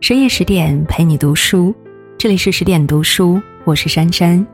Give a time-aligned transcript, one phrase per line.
[0.00, 1.74] 深夜十点陪你读书，
[2.16, 4.44] 这里是十点读书，我是珊珊。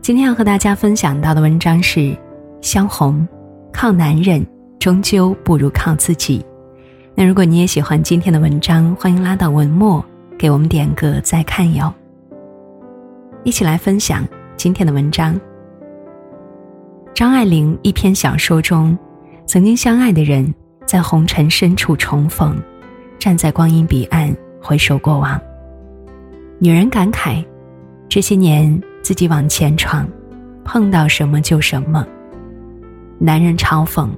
[0.00, 2.16] 今天要和大家分享到的文章是
[2.62, 3.28] 萧红，
[3.70, 4.44] 靠男人
[4.78, 6.42] 终究不如靠自己。
[7.14, 10.02] 那如果你也喜欢今天的文章，欢迎拉到文末
[10.38, 11.92] 给我们点个再看哟。
[13.44, 14.26] 一起来分享
[14.56, 15.38] 今天的文章。
[17.12, 18.96] 张爱玲一篇小说中，
[19.46, 20.54] 曾经相爱的人
[20.86, 22.56] 在红尘深处重逢，
[23.18, 24.34] 站在光阴彼岸。
[24.66, 25.40] 回首过往，
[26.58, 27.44] 女人感慨：
[28.08, 30.04] 这些年自己往前闯，
[30.64, 32.04] 碰到什么就什么。
[33.16, 34.08] 男人嘲讽：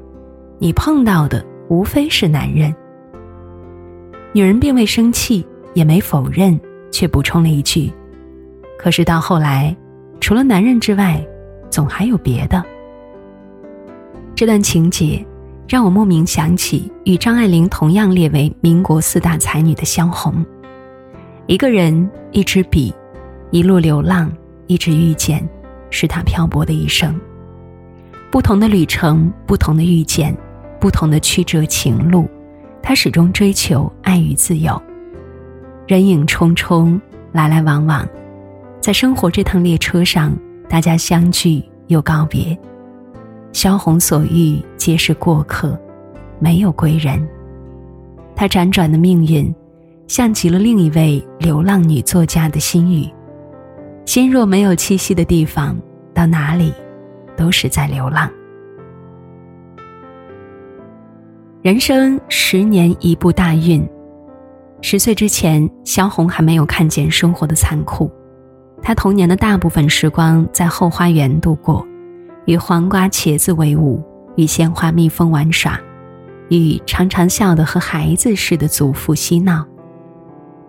[0.58, 2.74] 你碰到的无非是男人。
[4.32, 6.58] 女人并未生气，也没否认，
[6.90, 7.92] 却补充了一句：
[8.78, 9.76] 可是到后来，
[10.18, 11.22] 除了男人之外，
[11.68, 12.64] 总还有别的。
[14.34, 15.22] 这段情节。
[15.68, 20.42] 让我莫名想起与张爱玲同样列为民国四大才女的萧红。
[21.46, 22.90] 一个人，一支笔，
[23.50, 24.32] 一路流浪，
[24.66, 25.46] 一直遇见，
[25.90, 27.14] 是她漂泊的一生。
[28.30, 30.34] 不同的旅程，不同的遇见，
[30.80, 32.26] 不同的曲折情路，
[32.82, 34.80] 她始终追求爱与自由。
[35.86, 36.98] 人影匆匆，
[37.30, 38.08] 来来往往，
[38.80, 40.34] 在生活这趟列车上，
[40.66, 42.58] 大家相聚又告别。
[43.52, 45.78] 萧红所遇皆是过客，
[46.38, 47.28] 没有归人。
[48.34, 49.52] 他辗转的命运，
[50.06, 53.06] 像极了另一位流浪女作家的心语：
[54.06, 55.76] 心若没有栖息的地方，
[56.14, 56.72] 到哪里
[57.36, 58.30] 都是在流浪。
[61.60, 63.86] 人生十年一部大运，
[64.80, 68.10] 十岁之前，萧红还没有看见生活的残酷。
[68.80, 71.84] 她童年的大部分时光在后花园度过。
[72.46, 74.02] 与黄瓜、茄子为伍，
[74.38, 75.78] 与鲜花、蜜蜂玩耍，
[76.48, 79.66] 与常常笑得和孩子似的祖父嬉闹。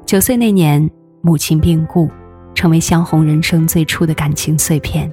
[0.08, 0.90] 九岁那年，
[1.22, 2.10] 母亲病故，
[2.56, 5.10] 成为萧红人生最初的感情碎片。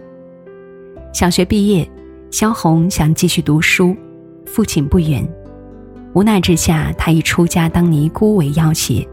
[1.12, 1.86] 小学毕业，
[2.31, 3.94] 萧红想继续读书，
[4.47, 5.28] 父亲不允，
[6.14, 9.06] 无奈之下，她以出家当尼姑为要挟，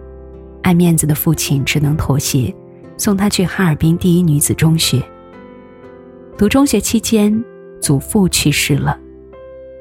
[0.61, 2.55] 爱面子的父亲只能妥协，
[2.95, 5.03] 送她去哈尔滨第一女子中学。
[6.37, 7.43] 读中学期间，
[7.81, 8.97] 祖父去世了。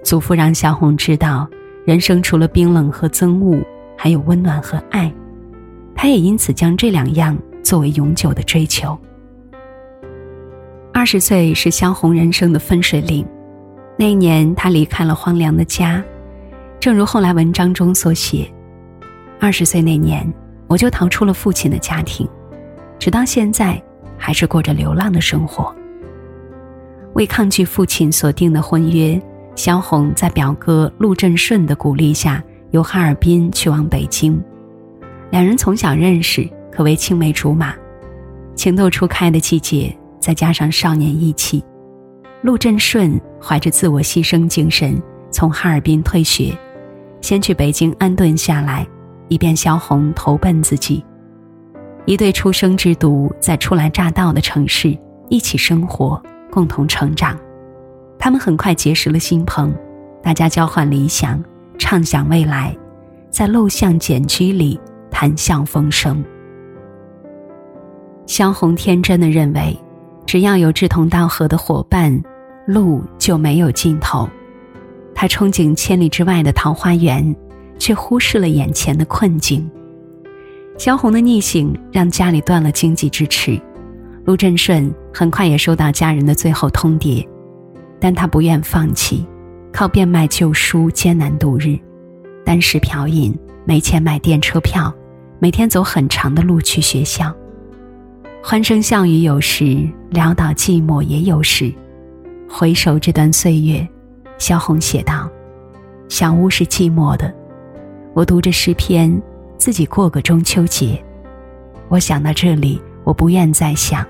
[0.02, 1.48] 祖父让萧红知道，
[1.84, 3.62] 人生除了冰冷和憎恶，
[3.96, 5.12] 还有温暖和爱。
[5.94, 8.98] 他也因此将这两样作为永久的追求。
[10.92, 13.24] 二十岁是萧红人生的分水岭，
[13.96, 16.02] 那一年他离开了荒凉的家，
[16.80, 18.46] 正如后来文章中所写
[19.40, 20.30] ：“二十岁那年，
[20.66, 22.28] 我就逃出了父亲的家庭，
[22.98, 23.80] 直到现在，
[24.18, 25.74] 还是过着流浪的生活。”
[27.14, 29.20] 为抗拒父亲所定的婚约，
[29.54, 34.42] 萧红在表哥陆振顺的鼓励下，由哈尔滨去往北京。
[35.30, 37.74] 两人从小认识，可谓青梅竹马。
[38.54, 41.62] 情窦初开的季节，再加上少年意气，
[42.42, 46.56] 陆振顺怀着自我牺牲精神，从哈尔滨退学，
[47.20, 48.86] 先去北京安顿下来，
[49.28, 51.04] 以便萧红投奔自己。
[52.04, 54.96] 一对初生之犊在初来乍到的城市
[55.28, 56.20] 一起生活。
[56.50, 57.34] 共同成长，
[58.24, 59.74] 他们很快结识了新朋，
[60.22, 61.42] 大家交换理想，
[61.76, 62.72] 畅想未来，
[63.30, 64.78] 在陋巷简居里
[65.10, 66.24] 谈笑风生。
[68.24, 69.76] 萧红天真的认为，
[70.24, 72.22] 只要有志同道合的伙伴，
[72.64, 74.28] 路就没有尽头。
[75.16, 77.34] 他憧憬千里之外的桃花源，
[77.76, 79.68] 却忽视了眼前的困境。
[80.78, 83.60] 萧红的逆行让家里断了经济支持。
[84.26, 87.26] 陆振顺很快也收到家人的最后通牒，
[88.02, 89.24] 但他不愿放弃，
[89.72, 91.78] 靠变卖旧书艰难度日，
[92.44, 93.32] 单食嫖饮，
[93.64, 94.92] 没钱买电车票，
[95.38, 97.32] 每天走很长的路去学校。
[98.42, 101.72] 欢声笑语有时，潦倒寂寞也有时。
[102.48, 103.88] 回首这段岁月，
[104.36, 105.30] 萧红写道
[106.10, 107.32] ：“小屋是寂寞的，
[108.14, 109.22] 我读着诗篇，
[109.56, 111.00] 自己过个中秋节。
[111.88, 114.06] 我想到这里。”我不愿再想，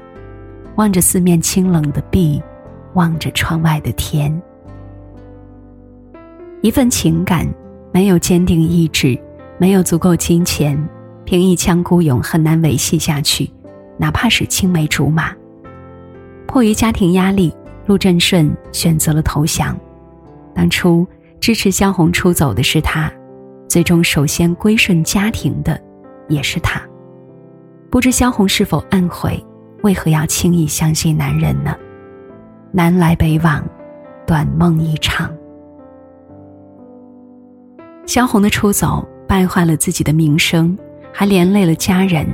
[0.77, 2.43] 望着四面清冷的壁，
[2.95, 4.41] 望着窗外的天。
[6.61, 7.47] 一份情感
[7.93, 9.19] 没有坚定意志，
[9.59, 10.79] 没有足够金钱，
[11.25, 13.51] 凭一腔孤勇很难维系下去，
[13.99, 15.35] 哪怕是青梅竹马。
[16.47, 17.53] 迫于家庭压力，
[17.87, 19.77] 陆振顺选择了投降。
[20.55, 21.07] 当初
[21.41, 23.11] 支持萧红出走的是他，
[23.69, 25.81] 最终首先归顺家庭的
[26.29, 26.81] 也是他。
[27.91, 29.43] 不知萧红是否暗悔？
[29.83, 31.77] 为何要轻易相信男人呢？
[32.75, 33.63] 南来北往，
[34.27, 35.31] 短梦一场。
[38.07, 40.77] 萧红的出走败坏了自己的名声，
[41.13, 42.27] 还连累了家人。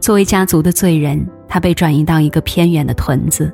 [0.00, 3.52] 作为家族的罪人，他被转移到一个偏远的屯子。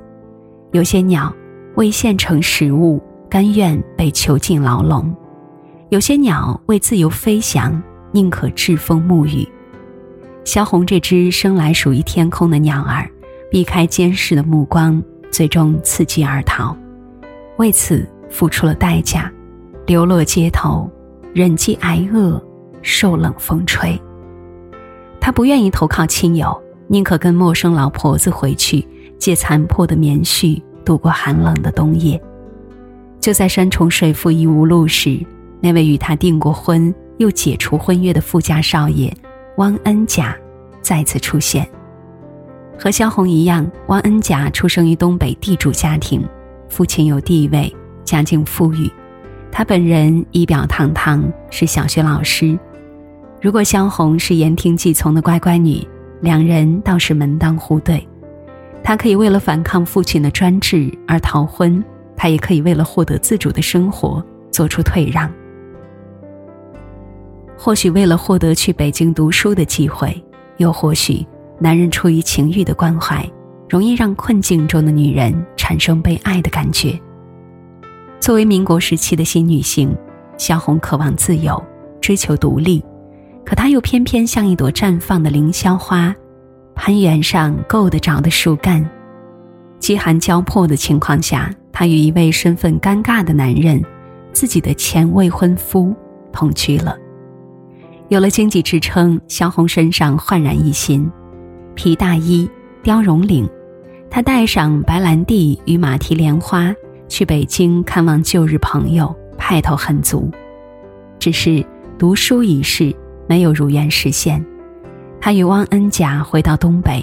[0.73, 1.31] 有些鸟
[1.75, 2.99] 为现成食物，
[3.29, 5.15] 甘愿被囚禁牢笼；
[5.91, 7.79] 有些鸟为自由飞翔，
[8.11, 9.47] 宁可栉风沐雨。
[10.45, 13.07] 萧红这只生来属于天空的鸟儿，
[13.51, 16.77] 避开监视的目光，最终伺机而逃，
[17.59, 19.31] 为此付出了代价，
[19.87, 20.91] 流落街头，
[21.35, 22.43] 忍饥挨饿，
[22.83, 24.01] 受冷风吹。
[25.21, 26.57] 他不愿意投靠亲友，
[26.89, 28.87] 宁可跟陌生老婆子回去
[29.19, 32.21] 借残破的棉絮度过寒冷的冬夜。
[33.21, 35.19] 就在山重水复疑无路时，
[35.61, 39.13] 那位与他订过婚又解除婚约的富家少爷
[39.57, 40.37] 汪恩甲
[40.81, 41.69] 再次出现。
[42.79, 46.23] 和萧红一样，汪恩甲出生于东北地主家庭，
[46.69, 47.75] 父亲有地位，
[48.05, 48.91] 家境富裕，
[49.51, 52.59] 他本人仪表堂堂，是小学老师。
[53.41, 55.87] 如果萧红是言听计从的乖乖女，
[56.21, 58.07] 两人倒是门当户对。
[58.83, 61.83] 她可以为了反抗父亲的专制而逃婚，
[62.17, 65.31] 她也可以为了获得自主的生活做出退让。
[67.59, 70.23] 或许为了获得去北京读书的机会，
[70.59, 71.27] 又或许
[71.59, 73.27] 男人出于情欲的关怀，
[73.69, 76.99] 容易让困境中的女人产生被爱的感觉。
[78.21, 79.97] 作为民国时期的新女性，
[80.37, 81.63] 萧红渴望自由，
[82.01, 82.85] 追求独立。
[83.45, 86.15] 可她又偏偏像一朵绽放的凌霄花，
[86.75, 88.85] 攀援上够得着的树干，
[89.79, 93.83] 饥寒交迫的情况下，她与一位身份尴尬的男人，
[94.33, 95.95] 自己的前未婚夫
[96.33, 96.97] 同居了。
[98.09, 101.09] 有了经济支撑，萧红身上焕然一新，
[101.77, 102.51] 皮大衣、
[102.83, 103.49] 貂绒领，
[104.11, 106.75] 他带上白兰地与马蹄莲花，
[107.07, 110.29] 去北京看望旧日朋友，派头很足。
[111.21, 111.65] 只是
[111.97, 112.93] 读书一事。
[113.29, 114.41] 没有如愿实现，
[115.21, 117.03] 他与汪恩甲回到东北，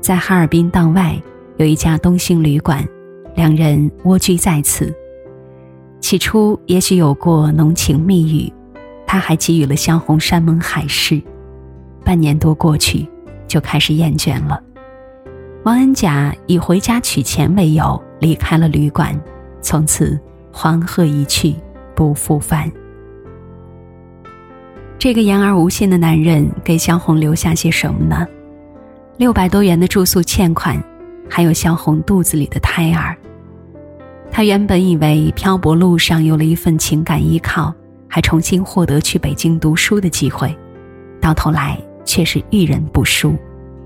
[0.00, 1.14] 在哈尔滨道外
[1.58, 2.82] 有一家东兴旅馆，
[3.34, 4.90] 两人蜗居在此。
[6.00, 8.50] 起初也许有过浓情蜜语，
[9.06, 11.22] 他还给予了萧红山盟海誓。
[12.02, 13.06] 半年多过去，
[13.48, 14.62] 就开始厌倦了。
[15.64, 19.18] 汪恩甲以回家取钱为由离开了旅馆，
[19.60, 20.18] 从此
[20.52, 21.54] 黄鹤一去
[21.96, 22.70] 不复返。
[24.98, 28.26] 这个言而无信的男人给萧红留下些什么呢？
[29.16, 30.80] 六百多元的住宿欠款，
[31.28, 33.16] 还有萧红肚子里的胎儿。
[34.30, 37.74] 他原本以为漂泊路上有了一份情感依靠，
[38.08, 40.56] 还重新获得去北京读书的机会，
[41.20, 41.78] 到头来
[42.08, 43.36] 却是遇人不淑，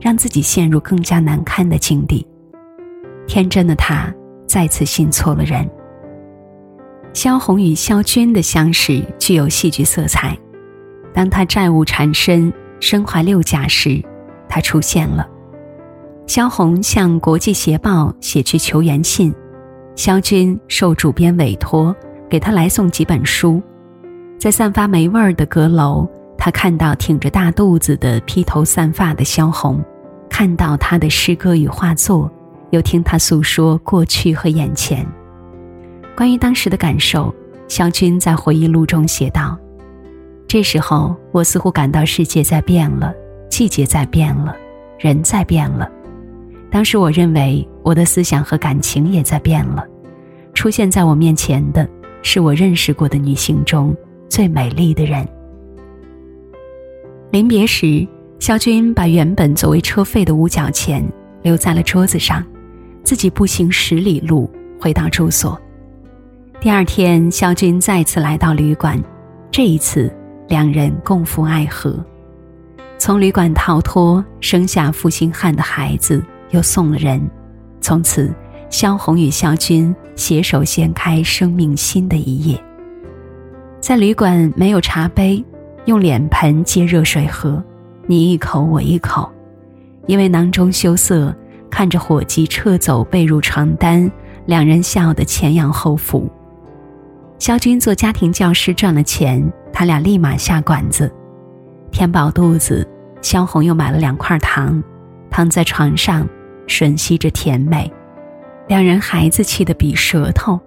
[0.00, 2.24] 让自己陷入更加难堪的境地。
[3.26, 4.14] 天真的他
[4.46, 5.68] 再次信错了人。
[7.12, 10.38] 萧红与萧军的相识具有戏剧色彩。
[11.12, 14.00] 当他债务缠身、身怀六甲时，
[14.48, 15.28] 他出现了。
[16.28, 19.34] 萧红向《国际协报》写去求援信，
[19.96, 21.94] 萧军受主编委托，
[22.30, 23.60] 给他来送几本书。
[24.38, 26.08] 在散发霉味儿的阁楼，
[26.44, 29.80] 他看到挺着大肚子的披头散发的萧红，
[30.28, 32.28] 看到他的诗歌与画作，
[32.70, 35.06] 又听他诉说过去和眼前。
[36.16, 37.32] 关于当时的感受，
[37.68, 39.56] 萧军在回忆录中写道。
[40.48, 43.14] 这时候，我似乎感到世界在变了，
[43.48, 44.52] 季节在变了，
[44.98, 45.88] 人在变了。
[46.72, 49.86] 当时我认为我的思想和感情也在变了。
[50.54, 51.88] 出现在我面前的
[52.20, 53.96] 是我认识过的女性中
[54.28, 55.24] 最美丽的人。
[57.32, 58.06] 临别时，
[58.38, 61.02] 肖军把原本作为车费的五角钱
[61.40, 62.44] 留在了桌子上，
[63.02, 65.58] 自己步行十里路回到住所。
[66.60, 69.02] 第二天，肖军再次来到旅馆，
[69.50, 70.14] 这一次。
[70.48, 72.04] 两人共赴爱河，
[72.98, 77.18] 从旅馆逃脱，生下负心汉的孩子，又送了人。
[77.80, 78.30] 从此，
[78.68, 82.62] 萧红与萧军携手掀开生命新的一页。
[83.80, 85.42] 在旅馆没有茶杯，
[85.84, 87.62] 用脸盆接热水喝，
[88.06, 89.30] 你一口我一口，
[90.06, 91.34] 因为囊中羞涩，
[91.70, 94.10] 看着伙计撤走被褥床单，
[94.46, 96.30] 两人笑得前仰后俯。
[97.38, 99.52] 肖军做家庭教师赚了钱。
[99.74, 101.10] 他俩立马下馆子，
[101.90, 102.86] 填饱肚子，
[103.22, 104.80] 萧红又买了两块糖，
[105.30, 106.28] 躺在床上
[106.68, 107.90] 吮吸着甜美。
[108.68, 110.60] 两人孩子气得比舌头，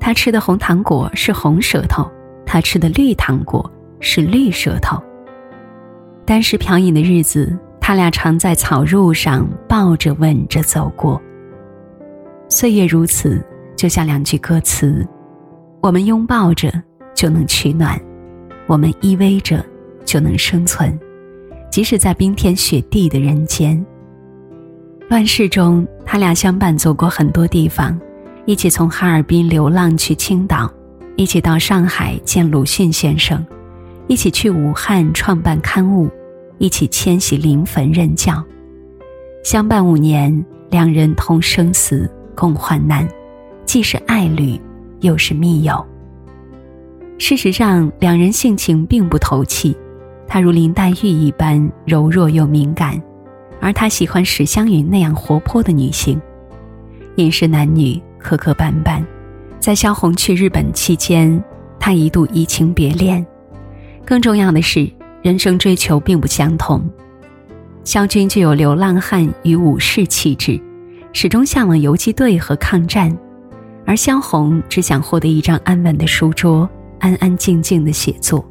[0.00, 2.10] 他吃的红糖果是红舌头，
[2.46, 5.02] 他吃的绿糖果是绿舌头。
[6.24, 11.20] 单是漂饮的日子，他俩常在草褥上抱着吻着走过。
[12.48, 13.44] 岁月如此，
[13.76, 15.06] 就像两句歌词：
[15.80, 16.72] 我们拥抱着
[17.14, 18.00] 就能取暖。
[18.66, 19.64] 我们依偎着
[20.04, 20.98] 就能生存，
[21.70, 23.84] 即使在冰天雪地的人间。
[25.08, 27.96] 乱世中，他俩相伴走过很多地方，
[28.44, 30.68] 一起从哈尔滨流浪去青岛，
[31.14, 33.46] 一起到上海见鲁迅先生，
[34.08, 36.08] 一起去武汉创办刊物，
[36.58, 38.42] 一起迁徙临汾任教。
[39.42, 43.06] 相伴五年，两人同生死，共患难，
[43.64, 44.60] 既是爱侣，
[45.00, 45.84] 又是密友。
[47.18, 49.76] 事实上，两人性情并不投契，
[50.28, 53.00] 他如林黛玉一般柔弱又敏感，
[53.60, 56.20] 而他喜欢史湘云那样活泼的女性。
[57.16, 59.04] 饮食男女磕磕绊绊，
[59.58, 61.42] 在萧红去日本期间，
[61.80, 63.26] 他一度移情别恋。
[64.06, 64.88] 更重要的是，
[65.20, 66.88] 人生追求并不相同。
[67.82, 70.60] 萧军具有流浪汉与武士气质，
[71.12, 73.14] 始终向往游击队和抗战，
[73.84, 76.68] 而萧红只想获得一张安稳的书桌，
[77.00, 78.44] 安安静静的写作。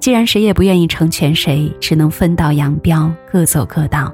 [0.00, 4.12] 既然谁也不愿意成全谁，只能分道扬镳，各走各道。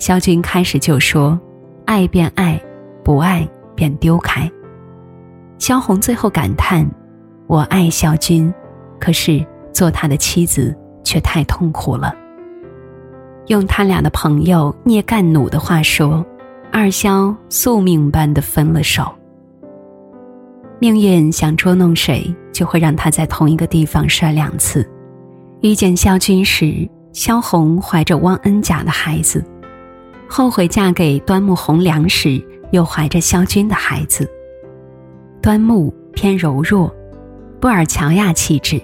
[0.00, 1.38] 萧军开始就说
[1.86, 2.60] ：“爱便爱，
[3.04, 4.50] 不爱便丢开。”
[5.58, 6.84] 萧红最后感叹
[7.46, 8.52] ：“我爱萧军，
[9.04, 12.14] 可是做他的妻子却太痛苦了。”
[13.48, 16.24] 用他俩的朋友聂干弩的话说
[16.72, 19.04] ：“二萧宿命般的分了手。
[20.78, 24.88] 命运想捉弄谁，就会让他在同一个地方摔两次。
[25.60, 29.42] 遇见萧军时，萧红怀着汪恩甲的孩子；
[30.26, 34.26] 后悔嫁给端木蕻良时，又怀着萧军的孩子。
[35.42, 36.90] 端木偏柔弱，
[37.60, 38.80] 布尔乔亚气质。”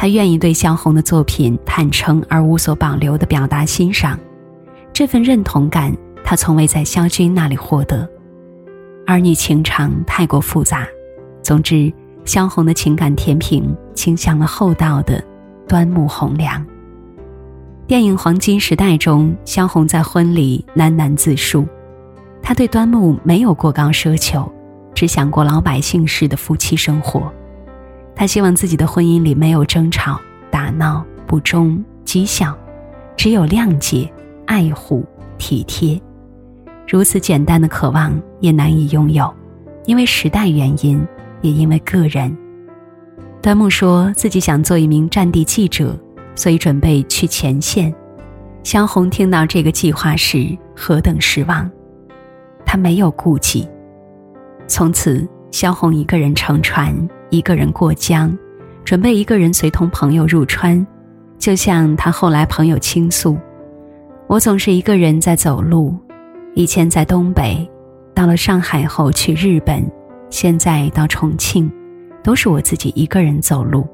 [0.00, 4.16] 他愿意对萧红的作品坦诚而无所保留地表达欣赏，
[4.92, 8.08] 这份认同感他从未在萧军那里获得。
[9.08, 10.86] 儿女情长太过复杂，
[11.42, 11.92] 总之，
[12.24, 15.20] 萧红的情感甜品倾向了厚道的
[15.66, 16.64] 端木蕻良。
[17.88, 21.66] 电影《黄金时代》中，萧红在婚礼喃喃自述，
[22.40, 24.48] 她对端木没有过高奢求，
[24.94, 27.32] 只想过老百姓式的夫妻生活。
[28.18, 30.20] 他希望自己的婚姻里没有争吵、
[30.50, 32.52] 打闹、不忠、讥笑，
[33.16, 34.10] 只有谅解、
[34.44, 35.06] 爱护、
[35.38, 36.00] 体贴。
[36.88, 39.32] 如此简单的渴望也难以拥有，
[39.86, 41.00] 因为时代原因，
[41.42, 42.36] 也因为个人。
[43.40, 45.96] 端木说自己想做一名战地记者，
[46.34, 47.94] 所以准备去前线。
[48.64, 51.70] 萧红听到这个计划时，何等失望！
[52.66, 53.68] 他没有顾忌。
[54.66, 56.94] 从此，萧红一个人乘船。
[57.30, 58.34] 一个人过江，
[58.86, 60.86] 准备一个人随同朋友入川，
[61.38, 63.36] 就像他后来朋友倾诉
[64.26, 65.94] ：“我总是一个人在走路，
[66.54, 67.70] 以前在东北，
[68.14, 69.86] 到了上海后去日本，
[70.30, 71.70] 现在到重庆，
[72.22, 73.86] 都是我自己一个人走路。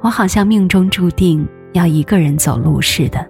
[0.00, 3.22] 我好像命中注定要一个人走路似的。”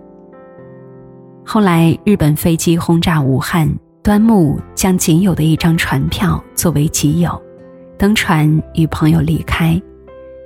[1.45, 3.69] 后来日本飞机轰炸武汉，
[4.07, 7.43] 端木将仅有的一张船票作为己有。
[7.99, 9.83] 登船与朋友离开，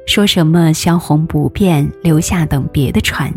[0.07, 3.31] 说什么萧红不便留下等别的船。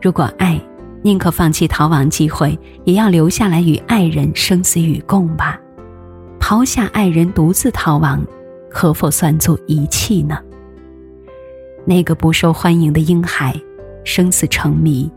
[0.00, 0.60] 如果爱，
[1.02, 5.58] 宁可放弃逃亡机会，也要留下来与爱人生死与共吧。
[6.38, 8.24] 抛下爱人独自逃亡，
[8.70, 10.38] 可否算作遗弃呢？
[11.84, 13.60] 那个不受欢迎的婴孩，
[14.04, 15.10] 生死成谜，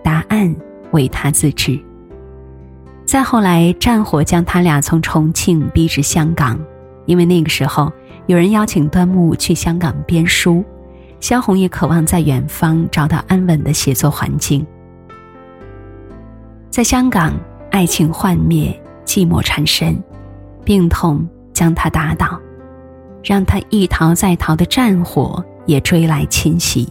[0.00, 0.54] 答案
[0.92, 1.76] 为他自知。
[3.08, 6.60] 再后来，战火将他俩从重庆逼至香港。
[7.06, 7.90] 因为那个时候，
[8.26, 10.62] 有人邀请端木去香港编书，
[11.18, 14.66] 萧红也渴望在远方找到安稳的写作环境。
[16.68, 17.32] 在香港，
[17.70, 19.98] 爱情幻灭，寂寞缠身，
[20.62, 22.38] 病痛将他打倒，
[23.24, 26.86] 让他一逃再逃的战火也追来侵袭。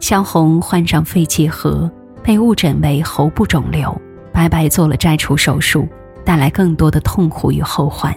[0.00, 1.88] 萧红患上肺结核，
[2.20, 3.96] 被误诊为喉部肿瘤，
[4.34, 5.88] 白白做了摘除手术，
[6.24, 8.12] 带来更多的痛苦与后患。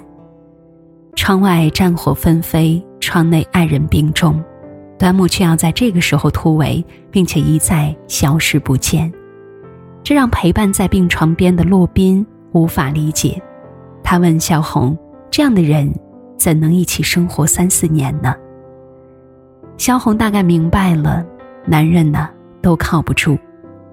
[1.15, 4.43] 窗外战火纷飞，窗内爱人病重，
[4.97, 9.13] 端木却要在这个时候突围，并且一再消失不见，
[10.03, 13.39] 这让陪伴在病床边的洛宾无法理解。
[14.03, 14.97] 他问萧红
[15.29, 15.93] ：“这样的人，
[16.35, 18.33] 怎能一起生活三四年呢？”
[19.77, 21.23] 萧红大概明白了，
[21.65, 22.27] 男人呢
[22.61, 23.37] 都靠不住，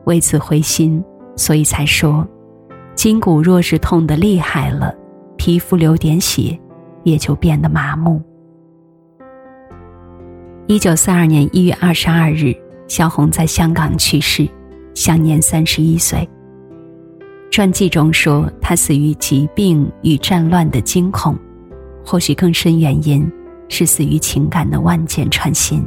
[0.04, 1.04] 为此灰心，
[1.36, 2.26] 所以才说
[2.94, 4.94] ：“筋骨若是痛得厉害了，
[5.36, 6.58] 皮肤流点血。”
[7.04, 8.18] 也就变得麻木。
[10.66, 12.54] 一九四二年一月二十二日，
[12.88, 14.48] 萧红在香港去世，
[14.94, 16.26] 享年三十一岁。
[17.50, 21.36] 传记中说，他死于疾病与战乱的惊恐，
[22.02, 23.30] 或许更深原因
[23.68, 25.86] 是死于情感的万箭穿心。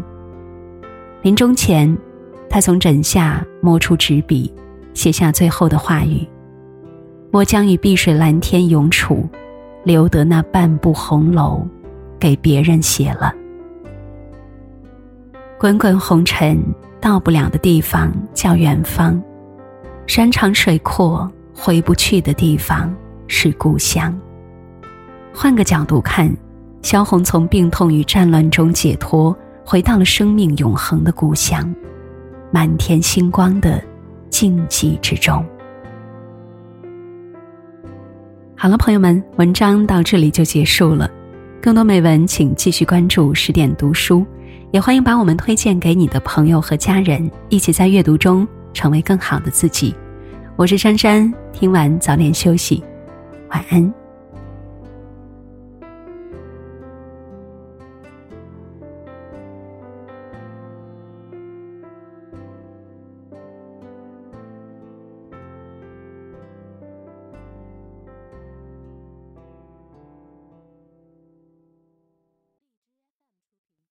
[1.23, 1.91] 临终前，
[2.47, 4.51] 他他从枕下摸出纸笔，
[4.97, 6.27] 写下最后的话语
[7.31, 9.29] ：“我将与碧水蓝天永处，
[9.83, 11.61] 留得那半部红楼，
[12.19, 13.31] 给别人写了。”
[15.59, 16.59] 滚滚红尘，
[16.99, 19.21] 到不了的地方叫远方；
[20.07, 22.91] 山长水阔，回不去的地方
[23.27, 24.19] 是故乡。
[25.31, 26.35] 换个角度看，
[26.81, 31.71] 萧红从病痛与战乱中解脱，回到了生命永恒的故乡。
[32.49, 33.79] 满天星光的
[34.29, 35.45] 静寂之中。
[38.55, 41.09] 好了，朋友们，文章到这里就结束了。
[41.61, 44.25] 更多美文，请继续关注十点读书，
[44.71, 49.93] 也欢迎把我们推荐给你的朋友和家人，一起在阅读中成为更好的自己。
[50.55, 52.83] 我是珊珊，听完早点休息，
[53.49, 54.06] 晚安。